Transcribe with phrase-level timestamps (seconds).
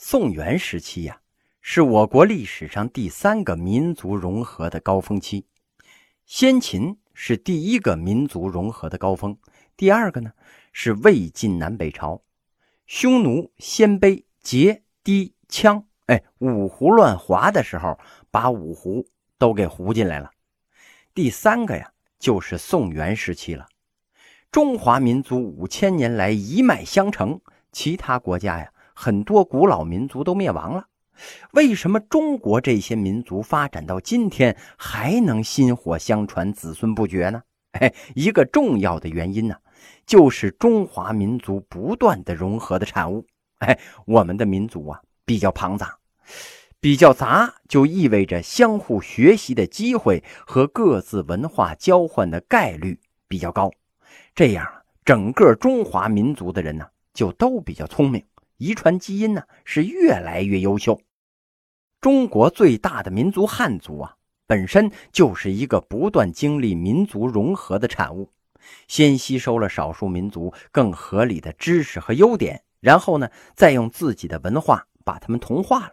[0.00, 1.20] 宋元时期呀，
[1.60, 5.44] 是我国历史上第三个民族融合的高峰期。
[6.24, 9.36] 先秦是第一个民族融合的高峰，
[9.76, 10.30] 第二个呢
[10.72, 12.22] 是魏晋南北朝，
[12.86, 17.98] 匈奴、鲜卑、羯、氐、羌，哎，五胡乱华的时候，
[18.30, 19.04] 把五胡
[19.36, 20.30] 都给胡进来了。
[21.12, 23.66] 第三个呀，就是宋元时期了。
[24.52, 27.40] 中华民族五千年来一脉相承，
[27.72, 28.72] 其他国家呀。
[29.00, 30.88] 很多古老民族都灭亡了，
[31.52, 37.40] 为什么中国这些民族发展到今天还能薪火相传、子孙不绝呢？
[37.78, 39.54] 哎，一个重要的原因呢，
[40.04, 43.24] 就是中华民族不断的融合的产物。
[43.58, 45.96] 哎，我们的民族啊比较庞杂，
[46.80, 53.70] 比较杂就意味着相互学习的机会和各自文化交换的概率比较高，
[54.34, 54.68] 这样
[55.04, 56.84] 整个中华民族的人呢
[57.14, 58.20] 就都比较聪明。
[58.58, 61.00] 遗传基因呢是越来越优秀。
[62.00, 64.16] 中国最大的民族汉族啊，
[64.46, 68.30] 本身就是一个不断经历民族融合的产物。
[68.86, 75.92] 先吸收了少数民族更合理的知识和优点，然后呢，再用自己的文化把他们同化了。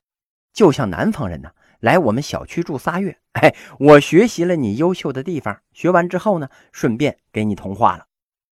[0.51, 8.07] 就像南方人呢，来我们小区住仨月， 哎，我学习了你优秀的地方，学完之后呢，顺便给你同化了。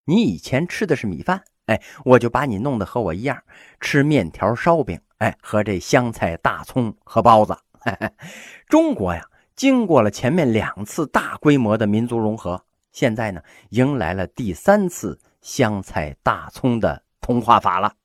[0.05, 1.43] 你以前吃的是米饭。
[1.67, 3.41] 哎，我就把你弄得和我一样，
[3.79, 7.57] 吃面条、烧饼，哎，和这香菜、大葱和包子。
[8.67, 9.25] 中国呀，
[9.55, 17.95] 经过了前面两次大规模的民族融合，现在呢，迎来了第三次香菜、大葱的同化法了。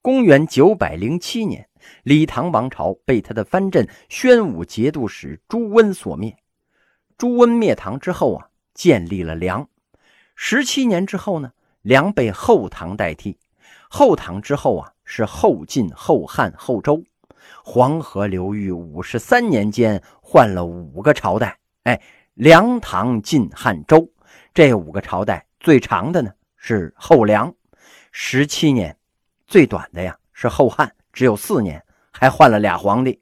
[0.00, 1.68] 公元九百零七年，
[2.04, 6.36] 李唐王朝被他的藩镇宣武节度使朱温所灭。
[7.18, 9.68] 朱温灭唐之后啊，建立了梁。
[10.36, 11.52] 十七年之后呢？
[11.84, 13.36] 梁被后唐代替，
[13.90, 17.04] 后唐之后啊是后晋、后汉、后周，
[17.62, 21.58] 黄河流域五十三年间换了五个朝代。
[21.82, 22.00] 哎，
[22.32, 24.10] 梁、唐、晋、汉、周
[24.54, 27.54] 这五个朝代最长的呢是后梁，
[28.12, 28.90] 十七年；
[29.46, 33.20] 最短的呀是后汉，只有四年，还换了俩皇帝。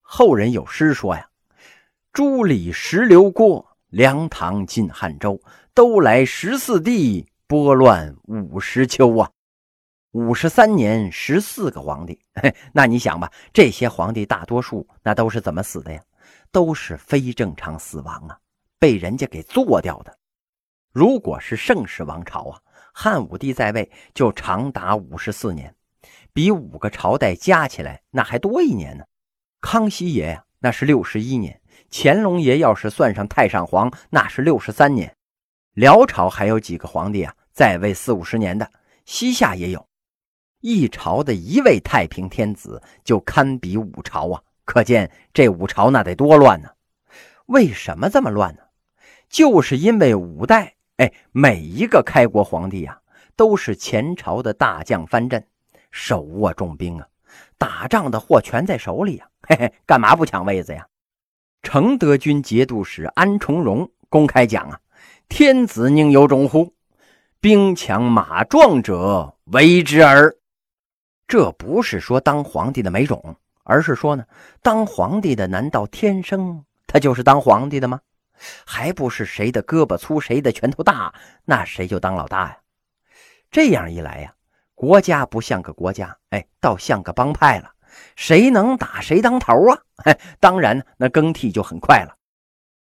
[0.00, 1.28] 后人有诗说呀
[2.10, 5.38] ：“朱李石刘郭，梁唐晋汉周，
[5.74, 9.30] 都来十四帝。”拨乱五十秋啊，
[10.10, 12.20] 五十三年十四个皇帝，
[12.72, 16.02] 那你想吧，这些皇帝大多数那都是怎么死的呀？
[16.50, 18.36] 都是非正常死亡啊，
[18.80, 20.18] 被人家给做掉的。
[20.92, 22.60] 如果是盛世王朝啊，
[22.92, 25.72] 汉武帝在位就长达五十四年，
[26.32, 29.04] 比五个朝代加起来那还多一年呢。
[29.60, 31.60] 康熙爷呀，那是六十一年；
[31.92, 35.15] 乾隆爷要是算上太上皇，那是六十三年。
[35.76, 38.70] 辽朝还有几个皇帝啊，在位四五十年的，
[39.04, 39.86] 西夏也有，
[40.62, 44.42] 一朝的一位太平天子就堪比五朝啊！
[44.64, 46.70] 可见这五朝那得多乱呢？
[47.44, 48.62] 为什么这么乱呢？
[49.28, 52.98] 就是因为五代，哎，每一个开国皇帝呀，
[53.36, 55.46] 都是前朝的大将藩镇，
[55.90, 57.06] 手握重兵啊，
[57.58, 60.86] 打仗的货全在手里呀，嘿嘿，干嘛不抢位子呀？
[61.62, 64.80] 承德军节度使安重荣公开讲啊。
[65.28, 66.72] 天子宁有种乎？
[67.40, 70.34] 兵强马壮者为之耳。
[71.26, 74.24] 这不是说当皇帝的没种，而是说呢，
[74.62, 78.00] 当皇帝的难道天生他就是当皇帝的吗？
[78.64, 81.12] 还不是谁的胳膊粗，谁的拳头大，
[81.44, 82.58] 那谁就当老大呀？
[83.50, 84.32] 这样一来呀，
[84.74, 87.72] 国家不像个国家，哎，倒像个帮派了。
[88.14, 89.78] 谁能打谁当头啊？
[90.04, 92.16] 哎，当然，那更替就很快了。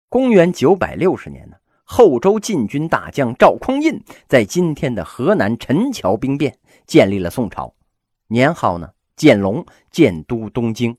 [0.09, 1.57] 公元九百六十年呢。
[1.89, 7.73] 后周禁军大将赵匡胤在今天的河南陈桥兵变，建立了宋朝，
[8.27, 10.99] 年号呢建隆，建都东京。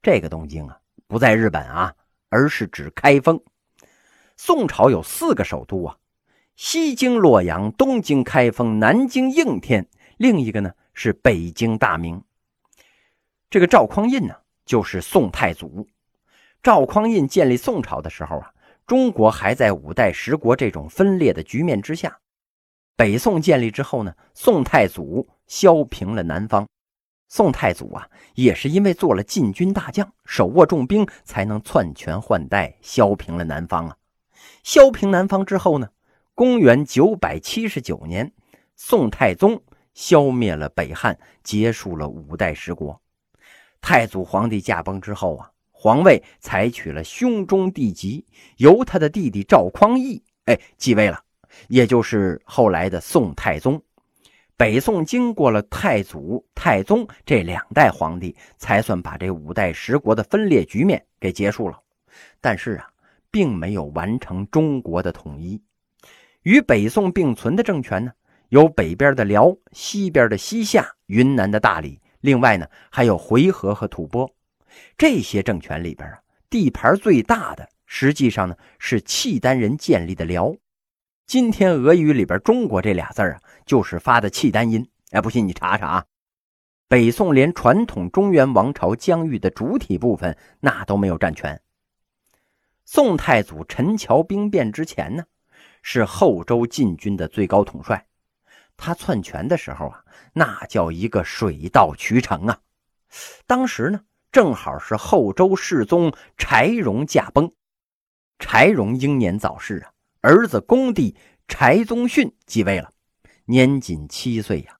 [0.00, 0.78] 这个东京啊，
[1.08, 1.92] 不在日本啊，
[2.28, 3.42] 而是指开封。
[4.36, 5.96] 宋朝有四个首都啊，
[6.54, 12.22] 西京洛阳，东京开封，南京应天，另一个呢是北京大名。
[13.50, 15.88] 这个赵匡胤呢，就是宋太祖。
[16.62, 18.52] 赵匡胤建立宋朝的时候啊。
[18.86, 22.20] 中国还在五代十国这种分裂的局面之下。
[22.94, 26.66] 北宋建立之后呢，宋太祖削平了南方。
[27.28, 33.96] 宋太祖啊，也是因为做了禁军大将，手握重兵，才能篡权换代，削平了南方啊。
[34.62, 35.90] 削平南方之后呢，
[36.34, 38.32] 公元九百七十九年，
[38.76, 39.60] 宋太宗
[39.94, 43.02] 消灭了北汉，结束了五代十国。
[43.80, 45.50] 太祖皇帝驾崩之后啊。
[45.86, 51.22] 皇位采取了兄终弟及，由他的弟弟赵匡胤哎继位了，
[51.68, 53.80] 也就是后来的宋太宗。
[54.56, 61.78] 北宋经过了太祖、太宗这两代皇帝，才算把这五代十国的分裂局面给结束了。
[62.40, 62.88] 但是啊，
[63.30, 65.62] 并没有完成中国的统一。
[66.42, 68.10] 与北宋并存的政权呢，
[68.48, 74.28] 有北边的辽、西边的西夏、云南的大理，另外呢还有回纥和吐蕃。
[74.96, 76.18] 这些政权里边啊，
[76.48, 80.54] 地盘最大的，实际上呢是契丹人建立的辽。
[81.26, 84.88] 今天俄语里边“中国”这俩字啊，就是发的契丹音。
[85.10, 86.04] 哎，不信你查查啊！
[86.88, 91.60] 北宋连传统中原王朝疆域的主体部分那都没有占全。
[92.84, 95.24] 宋太祖陈桥兵变之前呢，
[95.82, 98.06] 是后周禁军的最高统帅。
[98.76, 102.60] 他篡权的时候啊，那叫一个水到渠成啊！
[103.46, 104.00] 当时呢，
[104.36, 107.50] 正好是后周世宗柴荣驾崩，
[108.38, 109.90] 柴荣英年早逝啊。
[110.20, 111.16] 儿子恭帝
[111.48, 112.92] 柴宗训继位了，
[113.46, 114.76] 年仅七岁呀。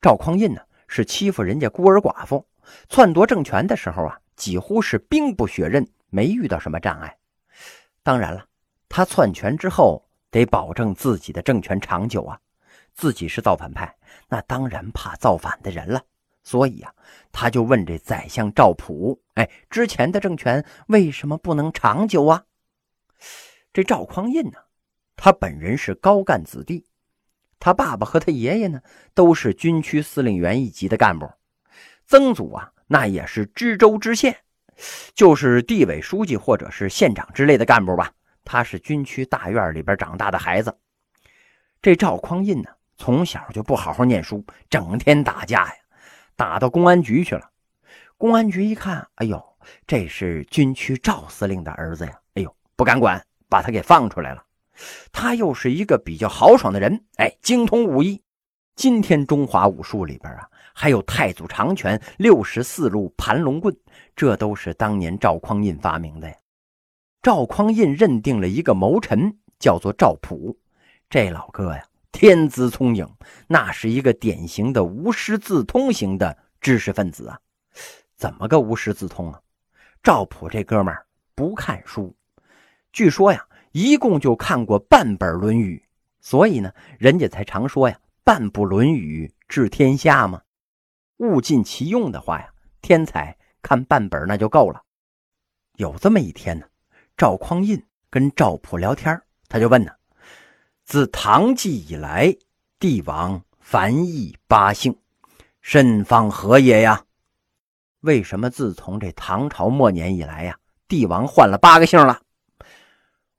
[0.00, 2.46] 赵匡胤呢是欺负人家孤儿寡妇，
[2.88, 7.18] 篡夺政权的时候啊，几乎是兵不血刃，没遇到什么障碍。
[8.04, 8.46] 当然了，
[8.88, 12.38] 他篡权之后得保证自己的政权长久啊。
[12.94, 13.92] 自己是造反派，
[14.28, 16.00] 那当然怕造反的人了。
[16.42, 16.92] 所以啊，
[17.30, 22.44] 他就问这宰相赵普：“哎，之前的政权为什么不能长久啊？”
[23.72, 24.58] 这赵匡胤呢？
[25.16, 26.86] 他本人是高干子弟，
[27.58, 28.80] 他爸爸和他爷爷呢
[29.14, 31.30] 都是军区司令员一级的干部，
[32.06, 34.34] 曾祖啊那也是知州知县，
[35.14, 38.10] 就是地委书记或者是县长之类的干部吧。
[38.42, 40.74] 他是军区大院里边长大的孩子。
[41.82, 45.74] 这赵匡胤呢从小就不好好念书，整天打架呀，
[46.40, 47.50] 打到公安局去了。
[48.16, 49.38] 公安局一看，哎呦，
[49.86, 54.42] 这是军区赵司令的儿子呀，哎呦，不敢管，把他给放出来了。
[55.12, 58.22] 他又是一个比较豪爽的人，哎，精通武艺。
[58.74, 63.76] 今天中华武术里边啊，还有太祖长拳、六十四路盘龙棍，
[64.16, 66.34] 这都是当年赵匡胤发明的呀。
[67.20, 70.58] 赵匡胤认定了一个谋臣，叫做赵普。
[71.10, 73.08] 这老哥呀，天资聪颖，
[73.46, 77.38] 那是一个典型的无师自通型的知识分子啊。
[78.16, 79.40] 怎么个无师自通啊？
[80.02, 82.16] 赵普这哥们儿不看书，
[82.92, 83.46] 据说呀。
[83.72, 85.80] 一共就看过半本《论语》，
[86.20, 90.42] 所以呢，人家才常说呀：“半部《论语》治天下嘛。”
[91.18, 92.52] 物尽其用的话呀，
[92.82, 94.82] 天才看半本那就够了。
[95.76, 96.66] 有这么一天呢，
[97.16, 97.80] 赵匡胤
[98.10, 99.92] 跟赵普聊天，他就问呢
[100.90, 102.34] ：“自唐纪以来，
[102.80, 104.98] 帝王繁邑八姓，
[105.60, 107.04] 甚方何也呀？
[108.00, 110.58] 为什么自从这唐朝末年以来呀，
[110.88, 112.22] 帝王换了八个姓了？”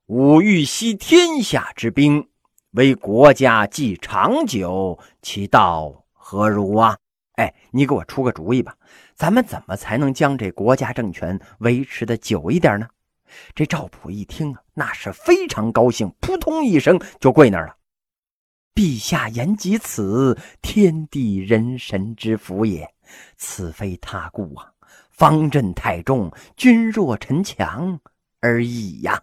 [0.07, 2.25] 吾欲息天下之兵，
[2.69, 6.97] 为国家计长久，其道何如啊？
[7.33, 8.77] 哎，你给我出个主意吧，
[9.13, 12.87] 咱们怎么才能将这国家政权维持的久一点呢？
[13.53, 17.75] 这赵普一听啊，那是非常高兴，扑通一声就跪那儿了。
[18.73, 22.89] 陛下言及此，天地人神之福也，
[23.35, 24.71] 此非他故啊，
[25.09, 27.99] 方阵太重，君弱臣强
[28.39, 29.21] 而已呀。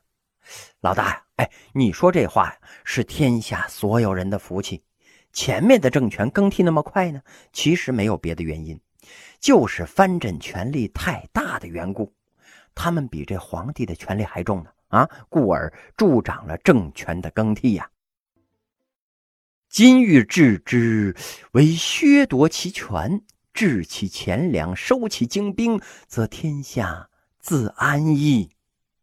[0.81, 4.82] 老大呀，哎，你说这话呀，是天下所有人的福气。
[5.32, 7.22] 前面的政权更替那么快呢，
[7.52, 8.78] 其实没有别的原因，
[9.40, 12.12] 就是藩镇权力太大的缘故，
[12.78, 17.90] 他们比这皇帝的权力还重呢啊，故而助长了政权的更替呀。
[19.68, 21.16] 今欲治之，
[21.50, 23.20] 为削夺其权，
[23.52, 28.52] 治其钱粮，收其精兵，则天下自安矣。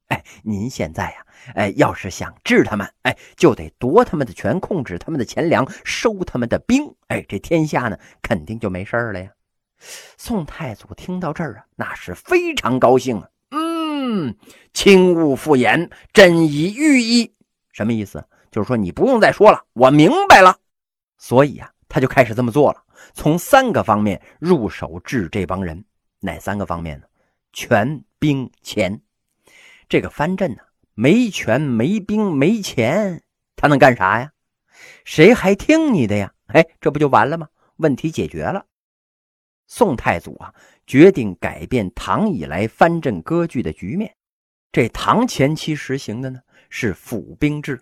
[0.08, 9.29] 哎，您现在呀，哎，要是想治他们，哎，就得夺他们的权，控制他们的钱粮，收他们的兵，哎，这天下呢，肯定就没事了呀。
[10.17, 13.27] 宋太祖听到这儿啊，那是非常高兴啊。
[14.07, 14.35] 嗯，
[14.71, 17.33] 轻勿复言，朕已御意。
[17.71, 18.24] 什么意思？
[18.51, 20.57] 就是说你不用再说了，我明白了。
[21.17, 22.83] 所以啊，他就开始这么做了，
[23.13, 25.83] 从三个方面入手治这帮人。
[26.19, 27.07] 哪三个方面呢？
[27.51, 29.01] 权、兵、钱。
[29.89, 30.62] 这个藩镇呢，
[30.93, 33.24] 没权没兵没钱，
[33.55, 34.31] 他能干啥呀？
[35.03, 36.31] 谁还听你的呀？
[36.47, 37.47] 哎，这不就完了吗？
[37.77, 38.65] 问题解决了。
[39.67, 40.53] 宋太祖啊，
[40.86, 44.15] 决定改变唐以来藩镇割据的局面。
[44.72, 47.81] 这唐前期实行的呢是府兵制。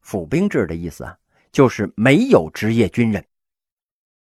[0.00, 1.16] 府兵制的意思啊，
[1.50, 3.24] 就是没有职业军人。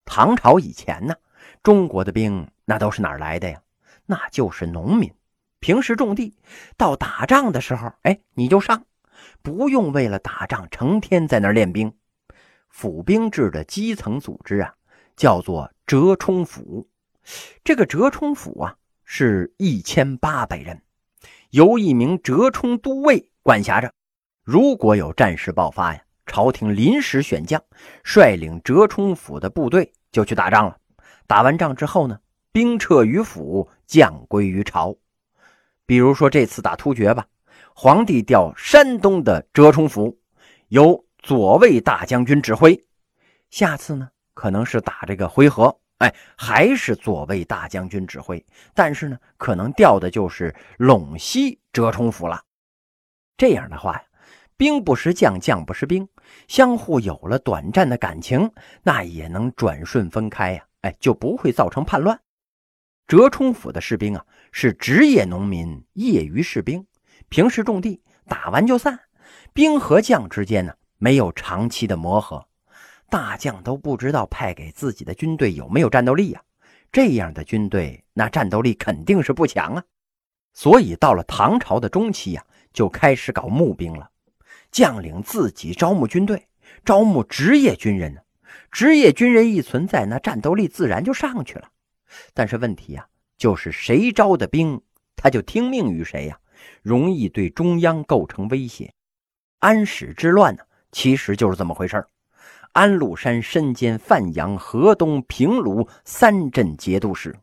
[0.05, 1.15] 唐朝以前呢，
[1.63, 3.61] 中国的兵那都是哪来的呀？
[4.07, 5.13] 那就是农民。
[5.61, 6.37] 平时种地，
[6.77, 8.85] 到打仗的时候，哎，你就上，
[9.43, 11.93] 不用为了打仗成天在那练兵。
[12.69, 14.75] 府兵制的基层组织啊，
[15.17, 16.89] 叫做折冲府。
[17.65, 20.83] 这个折冲府啊，是一千八百人，
[21.51, 23.93] 由一名折冲都尉管辖着。
[24.43, 27.63] 如果有战事爆发呀，朝廷临时选将，
[28.03, 30.77] 率领折冲府的部队就去打仗了。
[31.27, 32.19] 打完仗之后呢，
[32.51, 34.97] 兵撤于府，将归于朝。
[35.87, 37.27] 比如说这次打突厥吧，
[37.75, 40.19] 皇帝调山东的折冲府，
[40.69, 42.85] 由左卫大将军指挥。
[43.51, 48.45] 下次呢，可能是打这个回纥，哎，还是左卫大将军指挥。
[48.75, 52.43] 但是呢，可能调的就是陇西折冲府了。
[53.37, 54.03] 这样的话呀。
[54.55, 56.07] 兵不识将，将不识兵，
[56.47, 58.49] 相互有了短暂的感情，
[58.85, 60.65] 那也能转瞬分开呀！
[60.83, 62.21] 哎，就不会造成叛乱。
[63.09, 66.87] 折冲府的士兵啊，是职业农民、业余士兵，
[67.29, 69.01] 平时种地，打完就散。
[69.53, 72.47] 兵和将之间呢，没有长期的磨合，
[73.13, 76.43] 大将都不知道派给自己的军队有没有战斗力呀。
[76.91, 79.85] 这样的军队，那战斗力肯定是不强啊。
[80.55, 82.43] 所以到了唐朝的中期呀，
[82.73, 84.09] 就开始搞募兵了。
[84.71, 86.49] 将领自己招募军队，
[86.87, 88.21] 招募职业军人呢。
[88.71, 91.69] 职业军人一存在，那战斗力自然就上去了。
[92.33, 94.81] 但是问题呀，就是谁招的兵，
[95.17, 96.39] 他就听命于谁呀，
[96.81, 98.95] 容易对中央构成威胁。
[99.59, 102.09] 安史之乱呢，其实就是这么回事儿
[102.73, 107.37] 安禄山身兼范阳、河东、平卢三镇节度使，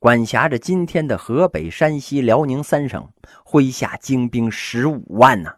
[0.00, 3.08] 管辖着今天的河北、山西、辽宁三省，
[3.44, 5.54] 麾下精兵十五万呢。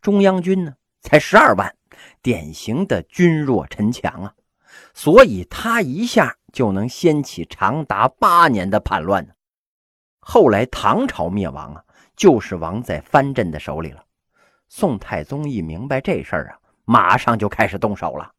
[0.00, 1.72] 中央军呢才十二万，
[2.20, 4.34] 典型的军弱臣强啊，
[4.94, 9.32] 所以他一下就能掀起长达八年的叛乱呢。
[10.18, 11.84] 后来唐朝灭亡啊，
[12.16, 14.02] 就是亡在藩镇的手里了。
[14.68, 18.32] 宋太宗一明白这事儿啊，马上就开始动手了，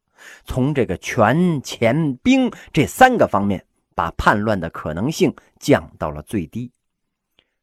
[0.45, 6.71] 从这个权、钱、兵这三个方面，把叛乱的可能性降到了最低。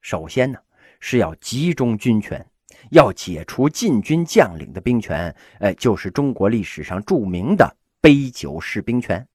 [0.00, 0.58] 首先呢，
[1.00, 2.44] 是要集中军权。
[2.90, 9.26] 要解除禁军将领的兵权，哎，就是中国历史上著名的杯酒释兵权。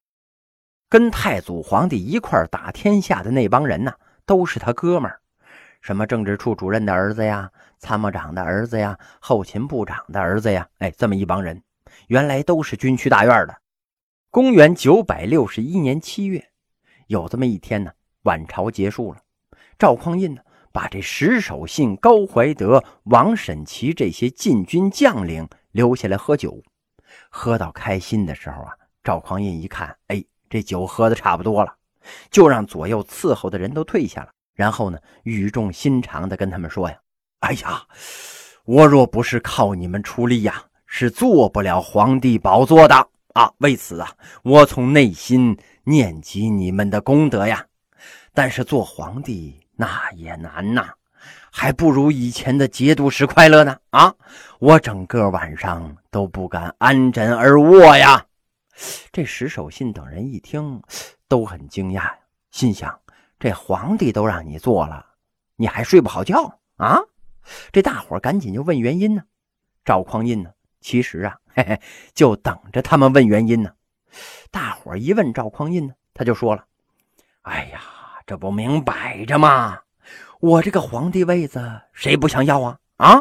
[0.88, 3.92] 跟太祖皇帝一块打天下的那帮人呢，
[4.24, 5.20] 都是他哥们儿，
[5.80, 11.60] 什么政治处主任的儿子呀，参谋长的儿子呀，后勤部长的儿子呀，哎，这么一帮人，
[12.08, 13.56] 原来都是军区大院的。
[14.30, 16.50] 公元九百六十一年七月，
[17.06, 17.92] 有这么一天呢，
[18.22, 19.20] 晚朝结束了，
[19.78, 20.42] 赵匡胤呢。
[20.72, 26.62] 把这石守信、高怀德、王审琦这些禁军将领留下来喝酒，
[27.28, 31.74] 喝到开心的时候啊，赵匡胤一看，哎，这酒喝的差不多了，
[32.30, 36.96] 就让左右伺候的人都退下了，然后呢，语重心长的跟他们说呀
[37.40, 37.88] ：“哎呀，
[38.64, 43.48] 我若不是靠你们出力呀，是做不了皇帝宝座的啊！
[43.58, 47.64] 为此啊，我从内心念及你们的功德呀。
[48.34, 50.90] 但是做皇帝……”那也难呐，
[51.50, 53.78] 还不如以前的节度使快乐呢！
[53.90, 54.14] 啊，
[54.58, 58.26] 我整个晚上都不敢安枕而卧呀。
[59.10, 60.82] 这石守信等人一听，
[61.28, 62.12] 都很惊讶，
[62.50, 63.00] 心想：
[63.38, 65.06] 这皇帝都让你做了，
[65.56, 66.98] 你还睡不好觉啊？
[67.72, 69.22] 这大伙赶紧就问原因呢。
[69.82, 71.80] 赵匡胤呢，其实啊， 嘿嘿，
[72.14, 73.70] 就等着他们问原因呢。
[74.50, 76.64] 大伙一问赵匡胤呢，他就说了
[77.42, 77.80] ：“哎呀。”
[78.26, 79.80] 这不明摆着吗？
[80.38, 82.78] 我这个皇帝位子谁不想要啊？
[82.98, 83.20] 啊！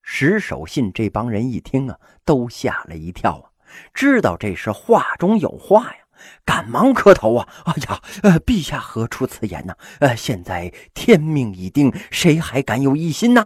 [0.00, 3.44] 石守信这帮人一听啊，都吓了一跳啊，
[3.92, 5.98] 知道这是话中有话呀，
[6.46, 7.46] 赶忙磕头啊！
[7.66, 9.76] 哎呀，呃，陛下何出此言呢？
[10.00, 13.44] 呃，现在天命已定，谁还敢有异心呢？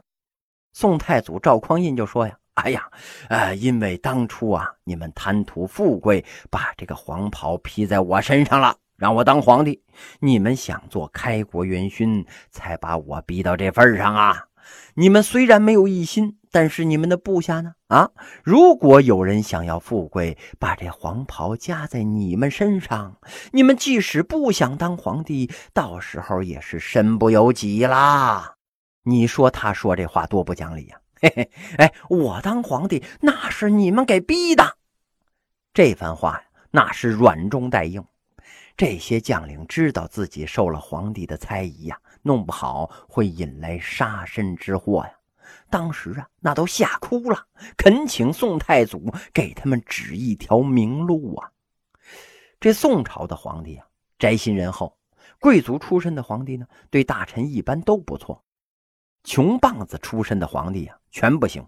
[0.73, 2.89] 宋太祖赵匡胤就说呀：“哎呀，
[3.29, 9.83] 呃，因为当初啊，你们贪图富贵，把这个黄袍披在我身上了。”让我当皇帝，
[10.21, 14.45] 你们想做开国元勋，才把我逼到这份上啊！
[14.95, 17.73] 你们虽然没有一心，但是你们的部下呢？
[17.89, 18.11] 啊，
[18.45, 23.17] 如果有人想要富贵，把这黄袍加在你们身上，
[23.51, 28.55] 你们即使不想当皇帝，到时候也是身不由己啦。
[29.03, 31.02] 你说他说这话多不讲理呀？
[31.23, 34.77] 嘿嘿，哎，我当皇帝那是你们给逼的。
[35.73, 38.05] 这番话呀，那是软中带硬。
[38.77, 45.13] 这些将领知道自己受了皇帝的猜疑呀，弄不好会引来杀身之祸呀。
[45.71, 51.53] 当时啊，那都吓哭了，恳请宋太祖给他们指一条明路啊。
[52.59, 53.87] 这宋朝的皇帝啊，
[54.19, 54.99] 宅心仁厚，
[55.39, 58.43] 贵族出身的皇帝呢，对大臣一般都不错。
[59.23, 61.65] 穷棒子出身的皇帝啊，全不行。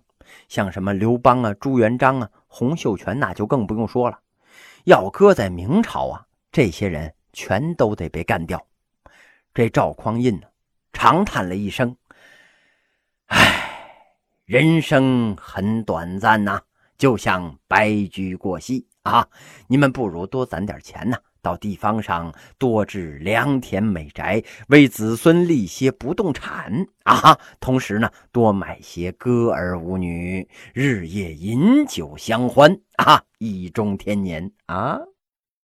[0.49, 4.19] 像什么刘邦啊、朱元璋啊、洪秀全，那就更不用说了。
[4.85, 6.27] 要搁在明朝啊。
[6.51, 8.65] 这些人全都得被干掉。
[9.53, 10.47] 这赵匡胤呢，
[10.93, 11.97] 长叹了一声
[13.27, 13.99] ：“唉，
[14.45, 16.61] 人生很短暂呐，
[16.97, 19.29] 就像白驹过隙啊！
[19.67, 27.39] 你们不如多攒点钱呐。”到地方上多置良田美宅，为子孙立些不动产啊！
[27.61, 33.23] 同时呢，多买些歌儿舞女，日夜饮酒相欢啊！
[33.39, 34.99] 一终天年啊！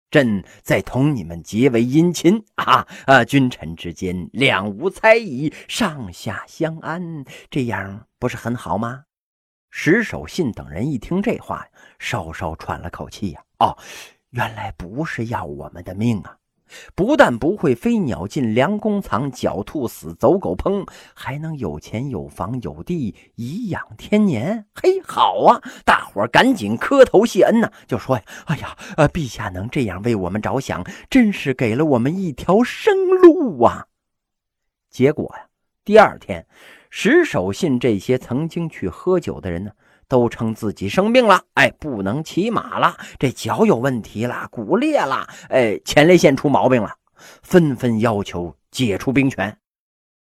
[0.09, 2.87] 朕再同你们结为姻亲啊！
[3.07, 9.03] 啊，君臣之间两无猜疑，上下相安，这样不是很好吗？
[9.69, 11.67] 石守信等人一听这话，
[11.99, 13.43] 稍稍喘了口气呀。
[13.59, 13.77] 哦。
[14.37, 16.37] 原来不是要我们的命啊！
[16.95, 24.67] 不但不会飞鸟尽，良弓藏；狡兔死，走狗烹，还能有钱有房有地，颐养天年。
[24.75, 25.63] 嘿，好啊！
[25.87, 33.87] 大伙赶紧磕头谢恩呐，就说呀：“哎呀，呃，陛下能这样为我们着想，真是给了我们一条生路啊！”
[34.91, 35.47] 结果呀，
[35.83, 36.47] 第二天，
[36.91, 39.71] 石守信这些曾经去喝酒的人呢。
[40.09, 46.95] 都称自己生病了，哎，不能骑马了，这脚有问题了，骨裂了，哎，前列腺出毛病了，
[47.43, 49.59] 纷纷要求解除兵权。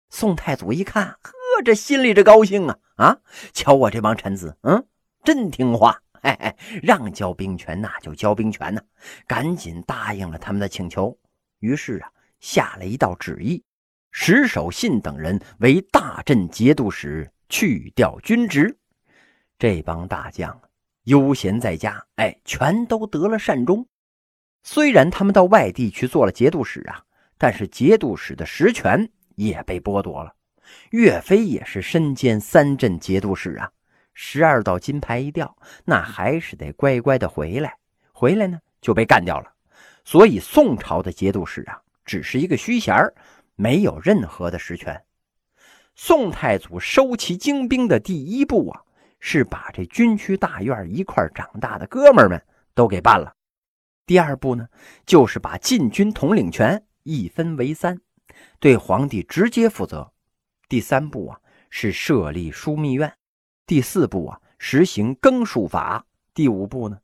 [0.09, 1.31] 宋太祖一看，呵，
[1.65, 3.17] 这心里这高兴啊啊！
[3.51, 4.85] 瞧我这帮臣子，嗯，
[5.23, 8.81] 真听话，嘿嘿，让交兵权那就交兵权呐，
[9.25, 11.17] 赶紧答应了他们的请求。
[11.59, 13.63] 于是啊，下了一道旨意，
[14.11, 18.77] 石守信等人为大镇节度使，去掉军职。
[19.57, 20.59] 这帮大将
[21.03, 23.87] 悠闲在家，哎，全都得了善终。
[24.63, 27.03] 虽然他们到外地去做了节度使啊，
[27.37, 30.33] 但是节度使的实权也被剥夺了。
[30.91, 33.69] 岳飞也是身兼三镇节度使啊，
[34.13, 37.77] 十二道金牌一掉，那还是得乖乖的回来。
[38.13, 39.51] 回来呢就被干掉了。
[40.05, 42.95] 所以宋朝的节度使啊，只是一个虚衔
[43.55, 45.03] 没有任何的实权。
[45.95, 48.81] 宋太祖收齐精兵的第一步啊。
[49.25, 52.43] 是把这军区大院一块长大的哥们们
[52.75, 53.33] 都给办了。
[54.05, 54.67] 第二步呢，
[55.05, 58.01] 就是把禁军统领权一分为三，
[58.59, 60.11] 对皇帝直接负责。
[60.67, 63.13] 第三步啊，是设立枢密院。
[63.65, 66.05] 第四步啊，实行更数法。
[66.33, 66.99] 第五步呢，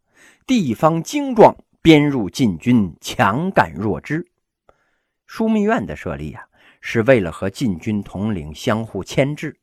[0.46, 4.30] 地方精壮编入禁军，强干弱支。
[5.26, 6.44] 枢密院的设立啊，
[6.82, 9.58] 是为了和禁军统领相互牵制，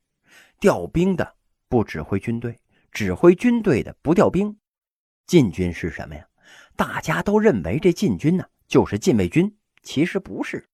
[0.59, 1.36] 调兵的。
[1.69, 2.59] 不指挥军队，
[2.93, 4.57] 指挥军队的不调兵。
[5.27, 6.25] 禁军是什么呀？
[6.77, 9.53] 大家都认为这禁军呢就是禁卫军，
[9.83, 10.69] 其实不是。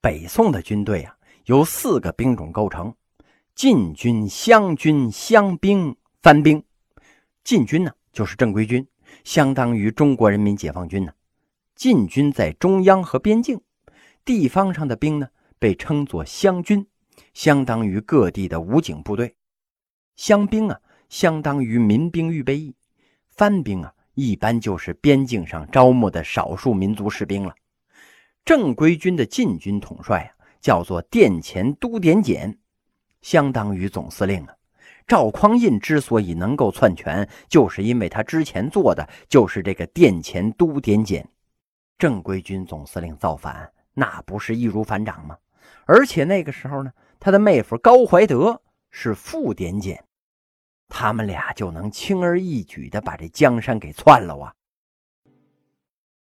[0.00, 2.94] 北宋的军队啊由四个兵种构成：
[3.54, 6.62] 禁军、湘军、湘兵、番兵。
[7.44, 8.86] 禁军呢就是正规军，
[9.22, 11.12] 相当于中国人民解放军呢。
[11.76, 13.60] 禁军在中央和边境，
[14.24, 15.28] 地方上的兵呢
[15.58, 16.86] 被称作湘军，
[17.32, 19.36] 相当于各地的武警部队。
[20.16, 22.72] 乡兵啊，相当于民兵预备役；
[23.30, 27.54] 番兵啊，一般就是边境上招募的少数民族士兵了。
[28.44, 32.58] 正规军的禁军统帅啊，叫做殿前都点检，
[33.22, 34.54] 相当于总司令啊。
[35.06, 41.28] 赵匡胤之所以能够篡权，就是因为他之前做的就是这个殿前都点检。
[41.98, 45.36] 正规军总司令造反，那不是易如反掌吗？
[45.86, 48.62] 而且那个时候呢，他的妹夫高怀德。
[48.96, 50.04] 是副点检，
[50.86, 54.54] 他们俩就能轻而易举的把这江山给篡了啊！